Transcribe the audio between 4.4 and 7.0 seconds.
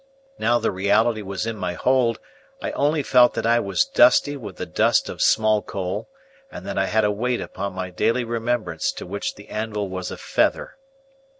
the dust of small coal, and that I